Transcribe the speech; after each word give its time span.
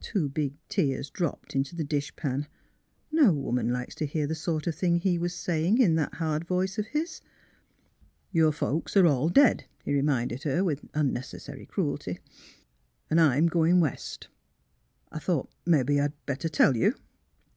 Two 0.00 0.28
big 0.28 0.54
tears 0.68 1.10
dropped 1.10 1.54
into 1.54 1.76
the 1.76 1.84
dishpan. 1.84 2.48
No 3.12 3.32
woman 3.32 3.72
likes 3.72 3.94
to 3.94 4.04
hear 4.04 4.26
the 4.26 4.34
sort 4.34 4.66
of 4.66 4.74
thing 4.74 4.96
he 4.96 5.16
was 5.16 5.32
say 5.32 5.64
ing 5.64 5.78
in 5.78 5.94
that 5.94 6.14
hard 6.14 6.44
voice 6.44 6.76
of 6.76 6.88
his.'' 6.88 7.20
Your 8.32 8.50
folks 8.50 8.96
are 8.96 9.06
all 9.06 9.28
dead," 9.28 9.66
he 9.84 9.94
reminded 9.94 10.42
her, 10.42 10.64
with 10.64 10.86
unnecessary 10.92 11.66
cruelty.'' 11.66 12.18
An' 13.10 13.20
I'm 13.20 13.46
goin' 13.46 13.78
West. 13.78 14.26
I 15.12 15.20
thought 15.20 15.48
mebbe 15.64 15.90
I'd 15.90 16.26
better 16.26 16.48
tell 16.48 16.76
you." 16.76 16.96